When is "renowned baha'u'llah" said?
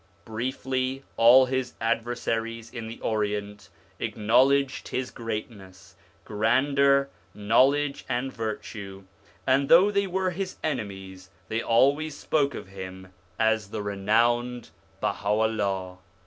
13.83-15.99